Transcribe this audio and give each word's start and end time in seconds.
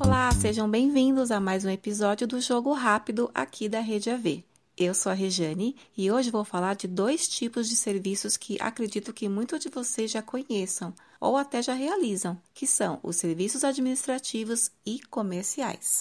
Olá, 0.00 0.32
sejam 0.32 0.68
bem-vindos 0.68 1.30
a 1.30 1.38
mais 1.38 1.64
um 1.64 1.70
episódio 1.70 2.26
do 2.26 2.40
Jogo 2.40 2.72
Rápido 2.72 3.30
aqui 3.32 3.68
da 3.68 3.78
Rede 3.78 4.10
AV. 4.10 4.42
Eu 4.76 4.92
sou 4.92 5.12
a 5.12 5.14
Rejane 5.14 5.76
e 5.96 6.10
hoje 6.10 6.28
vou 6.32 6.44
falar 6.44 6.74
de 6.74 6.88
dois 6.88 7.28
tipos 7.28 7.68
de 7.68 7.76
serviços 7.76 8.36
que 8.36 8.56
acredito 8.60 9.12
que 9.12 9.28
muitos 9.28 9.60
de 9.60 9.68
vocês 9.68 10.10
já 10.10 10.20
conheçam 10.20 10.92
ou 11.20 11.36
até 11.36 11.62
já 11.62 11.74
realizam, 11.74 12.36
que 12.52 12.66
são 12.66 12.98
os 13.00 13.14
serviços 13.14 13.62
administrativos 13.62 14.72
e 14.84 14.98
comerciais. 15.08 15.98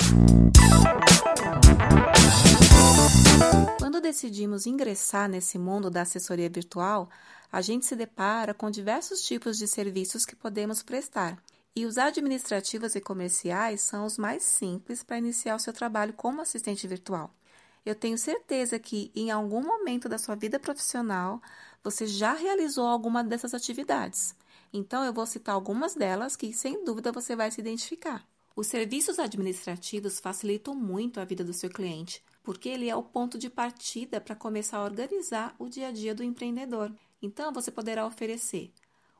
Quando 1.27 2.56
decidimos 4.07 4.65
ingressar 4.65 5.27
nesse 5.27 5.59
mundo 5.59 5.89
da 5.89 6.03
assessoria 6.03 6.49
virtual, 6.49 7.09
a 7.51 7.61
gente 7.61 7.85
se 7.85 7.93
depara 7.93 8.53
com 8.53 8.71
diversos 8.71 9.21
tipos 9.21 9.57
de 9.57 9.67
serviços 9.67 10.25
que 10.25 10.33
podemos 10.33 10.81
prestar. 10.81 11.37
E 11.75 11.85
os 11.85 11.97
administrativos 11.97 12.95
e 12.95 13.01
comerciais 13.01 13.81
são 13.81 14.05
os 14.05 14.17
mais 14.17 14.43
simples 14.43 15.03
para 15.03 15.17
iniciar 15.17 15.57
o 15.57 15.59
seu 15.59 15.73
trabalho 15.73 16.13
como 16.13 16.41
assistente 16.41 16.87
virtual. 16.87 17.29
Eu 17.85 17.95
tenho 17.95 18.17
certeza 18.17 18.79
que 18.79 19.11
em 19.13 19.29
algum 19.29 19.61
momento 19.61 20.07
da 20.07 20.17
sua 20.17 20.35
vida 20.35 20.57
profissional 20.57 21.41
você 21.83 22.07
já 22.07 22.31
realizou 22.33 22.87
alguma 22.87 23.21
dessas 23.25 23.53
atividades. 23.53 24.33
Então 24.71 25.03
eu 25.03 25.11
vou 25.11 25.25
citar 25.25 25.53
algumas 25.53 25.95
delas 25.95 26.37
que 26.37 26.53
sem 26.53 26.85
dúvida 26.85 27.11
você 27.11 27.35
vai 27.35 27.51
se 27.51 27.59
identificar. 27.59 28.25
Os 28.55 28.67
serviços 28.67 29.19
administrativos 29.19 30.19
facilitam 30.19 30.73
muito 30.73 31.19
a 31.19 31.25
vida 31.25 31.43
do 31.43 31.53
seu 31.53 31.69
cliente, 31.69 32.23
porque 32.47 32.69
ele 32.69 32.89
é 32.89 32.95
o 32.95 33.03
ponto 33.03 33.37
de 33.37 33.49
partida 33.49 34.21
para 34.21 34.33
começar 34.33 34.77
a 34.77 34.83
organizar 34.85 35.53
o 35.59 35.67
dia 35.67 35.89
a 35.89 35.91
dia 35.91 36.15
do 36.15 36.23
empreendedor. 36.23 36.89
Então 37.21 37.51
você 37.51 37.69
poderá 37.69 38.05
oferecer 38.05 38.71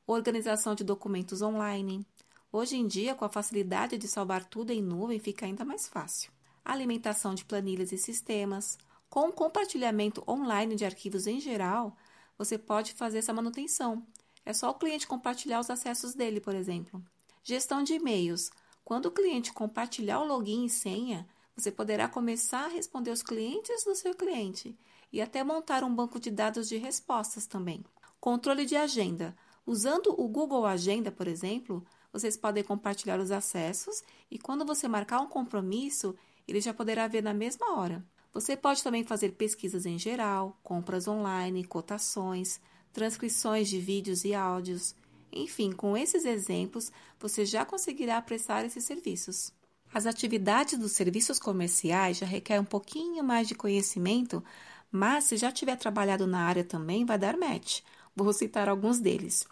organização 0.08 0.74
de 0.74 0.82
documentos 0.82 1.42
online. 1.42 2.08
Hoje 2.50 2.78
em 2.78 2.88
dia, 2.88 3.14
com 3.16 3.26
a 3.26 3.30
facilidade 3.30 3.98
de 3.98 4.08
salvar 4.08 4.46
tudo 4.46 4.72
em 4.72 4.82
nuvem, 4.82 5.20
fica 5.20 5.46
ainda 5.46 5.66
mais 5.66 5.90
fácil 5.90 6.32
alimentação 6.64 7.36
de 7.36 7.44
planilhas 7.44 7.92
e 7.92 7.98
sistemas. 7.98 8.78
Com 9.10 9.28
o 9.28 9.34
compartilhamento 9.34 10.24
online 10.26 10.78
de 10.78 10.86
arquivos 10.86 11.28
em 11.28 11.42
geral, 11.42 11.98
você 12.38 12.58
pode 12.58 12.94
fazer 12.94 13.18
essa 13.18 13.34
manutenção. 13.34 14.08
É 14.46 14.54
só 14.54 14.70
o 14.70 14.76
cliente 14.76 15.06
compartilhar 15.06 15.60
os 15.60 15.70
acessos 15.70 16.14
dele, 16.14 16.40
por 16.40 16.56
exemplo. 16.56 17.04
Gestão 17.44 17.84
de 17.84 17.96
e-mails. 17.96 18.50
Quando 18.86 19.08
o 19.08 19.12
cliente 19.12 19.52
compartilhar 19.52 20.22
o 20.22 20.26
login 20.26 20.64
e 20.64 20.70
senha, 20.70 21.28
você 21.58 21.72
poderá 21.72 22.08
começar 22.08 22.66
a 22.66 22.70
responder 22.70 23.10
os 23.10 23.24
clientes 23.24 23.84
do 23.84 23.96
seu 23.96 24.14
cliente 24.14 24.78
e 25.12 25.20
até 25.20 25.44
montar 25.44 25.84
um 25.84 25.94
banco 25.94 26.20
de 26.20 26.30
dados 26.30 26.70
de 26.70 26.78
respostas 26.78 27.48
também. 27.48 27.84
Controle 28.20 28.64
de 28.64 28.76
agenda. 28.76 29.36
Usando 29.66 30.14
o 30.22 30.28
Google 30.28 30.68
Agenda, 30.68 31.12
por 31.12 31.28
exemplo, 31.28 31.84
vocês 32.14 32.38
podem 32.38 32.64
compartilhar 32.64 33.20
os 33.20 33.32
acessos 33.32 34.04
e 34.30 34.38
quando 34.38 34.66
você 34.66 34.88
marcar 34.88 35.20
um 35.20 35.28
compromisso, 35.28 36.16
ele 36.48 36.62
já 36.62 36.74
poderá 36.74 37.08
ver 37.08 37.24
na 37.24 37.34
mesma 37.34 37.76
hora. 37.76 38.06
Você 38.32 38.56
pode 38.56 38.84
também 38.84 39.04
fazer 39.04 39.32
pesquisas 39.32 39.88
em 39.88 39.98
geral, 39.98 40.60
compras 40.62 41.08
online, 41.08 41.66
cotações, 41.66 42.62
transcrições 42.94 43.68
de 43.68 43.80
vídeos 43.80 44.24
e 44.24 44.36
áudios. 44.36 44.94
Enfim, 45.32 45.72
com 45.72 45.98
esses 45.98 46.24
exemplos, 46.24 46.92
você 47.20 47.44
já 47.46 47.66
conseguirá 47.66 48.22
prestar 48.22 48.64
esses 48.64 48.84
serviços. 48.84 49.52
As 49.94 50.06
atividades 50.06 50.78
dos 50.78 50.92
serviços 50.92 51.40
comerciais 51.40 52.18
já 52.18 52.26
requerem 52.26 52.62
um 52.62 52.66
pouquinho 52.66 53.24
mais 53.24 53.48
de 53.48 53.56
conhecimento, 53.56 54.44
mas 54.92 55.26
se 55.26 55.38
já 55.38 55.52
tiver 55.52 55.76
trabalhado 55.76 56.28
na 56.28 56.42
área 56.42 56.64
também, 56.64 57.06
vai 57.06 57.18
dar 57.18 57.38
match. 57.38 57.82
Vou 58.16 58.32
citar 58.34 58.70
alguns 58.70 59.00
deles. 59.00 59.46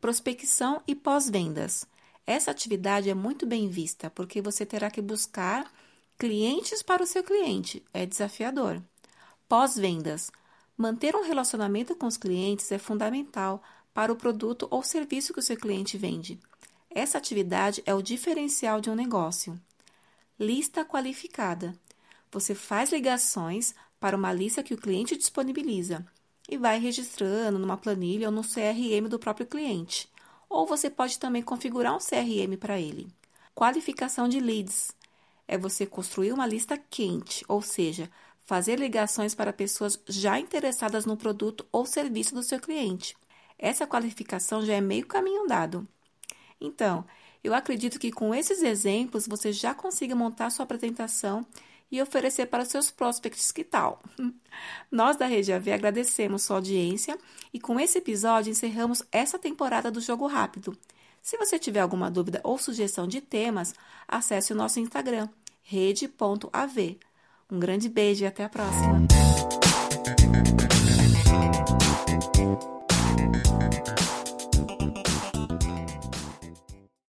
Prospecção 0.00 0.82
e 0.86 0.94
pós-vendas. 0.94 1.86
Essa 2.26 2.50
atividade 2.50 3.08
é 3.08 3.14
muito 3.14 3.46
bem 3.46 3.68
vista, 3.68 4.10
porque 4.10 4.42
você 4.42 4.66
terá 4.66 4.90
que 4.90 5.00
buscar 5.00 5.70
Clientes 6.18 6.82
para 6.82 7.02
o 7.02 7.06
seu 7.06 7.22
cliente 7.22 7.84
é 7.92 8.06
desafiador. 8.06 8.82
Pós-vendas. 9.46 10.30
Manter 10.74 11.14
um 11.14 11.22
relacionamento 11.22 11.94
com 11.94 12.06
os 12.06 12.16
clientes 12.16 12.72
é 12.72 12.78
fundamental 12.78 13.62
para 13.92 14.10
o 14.10 14.16
produto 14.16 14.66
ou 14.70 14.82
serviço 14.82 15.34
que 15.34 15.40
o 15.40 15.42
seu 15.42 15.58
cliente 15.58 15.98
vende. 15.98 16.40
Essa 16.88 17.18
atividade 17.18 17.82
é 17.84 17.94
o 17.94 18.00
diferencial 18.00 18.80
de 18.80 18.88
um 18.88 18.94
negócio. 18.94 19.60
Lista 20.38 20.84
qualificada. 20.84 21.74
Você 22.30 22.54
faz 22.54 22.92
ligações 22.92 23.74
para 23.98 24.14
uma 24.14 24.34
lista 24.34 24.62
que 24.62 24.74
o 24.74 24.76
cliente 24.76 25.16
disponibiliza 25.16 26.04
e 26.46 26.58
vai 26.58 26.78
registrando 26.78 27.58
numa 27.58 27.78
planilha 27.78 28.28
ou 28.28 28.34
no 28.34 28.42
CRM 28.42 29.08
do 29.08 29.18
próprio 29.18 29.46
cliente. 29.46 30.06
Ou 30.46 30.66
você 30.66 30.90
pode 30.90 31.18
também 31.18 31.42
configurar 31.42 31.96
um 31.96 31.98
CRM 31.98 32.54
para 32.60 32.78
ele. 32.78 33.08
Qualificação 33.54 34.28
de 34.28 34.38
leads 34.38 34.92
é 35.48 35.56
você 35.56 35.86
construir 35.86 36.32
uma 36.32 36.46
lista 36.46 36.76
quente, 36.76 37.42
ou 37.48 37.62
seja, 37.62 38.10
fazer 38.44 38.78
ligações 38.78 39.34
para 39.34 39.54
pessoas 39.54 39.98
já 40.06 40.38
interessadas 40.38 41.06
no 41.06 41.16
produto 41.16 41.66
ou 41.72 41.86
serviço 41.86 42.34
do 42.34 42.42
seu 42.42 42.60
cliente. 42.60 43.16
Essa 43.58 43.86
qualificação 43.86 44.62
já 44.66 44.74
é 44.74 44.82
meio 44.82 45.06
caminho 45.06 45.44
andado. 45.44 45.88
Então, 46.60 47.06
eu 47.42 47.54
acredito 47.54 47.98
que 47.98 48.10
com 48.10 48.34
esses 48.34 48.62
exemplos 48.62 49.26
você 49.26 49.52
já 49.52 49.74
consiga 49.74 50.14
montar 50.14 50.50
sua 50.50 50.64
apresentação 50.64 51.46
e 51.90 52.02
oferecer 52.02 52.46
para 52.46 52.64
seus 52.64 52.90
prospects 52.90 53.52
que 53.52 53.64
tal. 53.64 54.02
Nós 54.90 55.16
da 55.16 55.26
Rede 55.26 55.52
AV 55.52 55.72
agradecemos 55.72 56.42
sua 56.42 56.56
audiência 56.56 57.16
e 57.52 57.60
com 57.60 57.78
esse 57.78 57.98
episódio 57.98 58.50
encerramos 58.50 59.02
essa 59.12 59.38
temporada 59.38 59.90
do 59.90 60.00
Jogo 60.00 60.26
Rápido. 60.26 60.76
Se 61.22 61.36
você 61.36 61.58
tiver 61.58 61.80
alguma 61.80 62.10
dúvida 62.10 62.40
ou 62.44 62.58
sugestão 62.58 63.06
de 63.06 63.20
temas, 63.20 63.74
acesse 64.06 64.52
o 64.52 64.56
nosso 64.56 64.78
Instagram, 64.78 65.28
rede.av. 65.62 66.98
Um 67.50 67.58
grande 67.58 67.88
beijo 67.88 68.24
e 68.24 68.26
até 68.26 68.44
a 68.44 68.48
próxima! 68.48 69.06